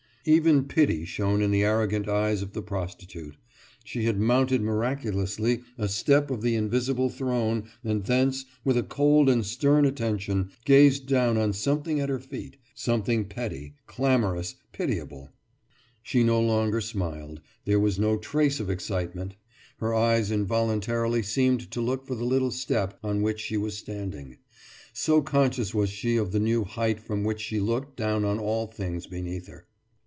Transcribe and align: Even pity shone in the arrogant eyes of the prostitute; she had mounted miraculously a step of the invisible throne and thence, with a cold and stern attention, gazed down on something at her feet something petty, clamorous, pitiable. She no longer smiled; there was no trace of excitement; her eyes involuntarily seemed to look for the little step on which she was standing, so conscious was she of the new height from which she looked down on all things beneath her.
Even 0.23 0.65
pity 0.65 1.03
shone 1.03 1.41
in 1.41 1.49
the 1.49 1.63
arrogant 1.63 2.07
eyes 2.07 2.43
of 2.43 2.53
the 2.53 2.61
prostitute; 2.61 3.37
she 3.83 4.03
had 4.03 4.19
mounted 4.19 4.61
miraculously 4.61 5.61
a 5.79 5.87
step 5.87 6.29
of 6.29 6.43
the 6.43 6.53
invisible 6.53 7.09
throne 7.09 7.63
and 7.83 8.03
thence, 8.03 8.45
with 8.63 8.77
a 8.77 8.83
cold 8.83 9.27
and 9.29 9.43
stern 9.43 9.83
attention, 9.83 10.51
gazed 10.63 11.07
down 11.07 11.39
on 11.39 11.53
something 11.53 11.99
at 11.99 12.07
her 12.09 12.19
feet 12.19 12.57
something 12.75 13.25
petty, 13.25 13.73
clamorous, 13.87 14.53
pitiable. 14.71 15.31
She 16.03 16.23
no 16.23 16.39
longer 16.39 16.81
smiled; 16.81 17.41
there 17.65 17.79
was 17.79 17.97
no 17.97 18.15
trace 18.15 18.59
of 18.59 18.69
excitement; 18.69 19.33
her 19.77 19.91
eyes 19.95 20.29
involuntarily 20.29 21.23
seemed 21.23 21.71
to 21.71 21.81
look 21.81 22.05
for 22.05 22.13
the 22.13 22.25
little 22.25 22.51
step 22.51 22.99
on 23.03 23.23
which 23.23 23.39
she 23.39 23.57
was 23.57 23.75
standing, 23.75 24.37
so 24.93 25.23
conscious 25.23 25.73
was 25.73 25.89
she 25.89 26.15
of 26.15 26.31
the 26.31 26.39
new 26.39 26.63
height 26.63 26.99
from 26.99 27.23
which 27.23 27.41
she 27.41 27.59
looked 27.59 27.97
down 27.97 28.23
on 28.23 28.37
all 28.37 28.67
things 28.67 29.07
beneath 29.07 29.47
her. 29.47 29.65